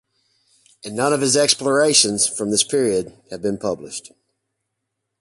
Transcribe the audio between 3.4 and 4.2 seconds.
been published.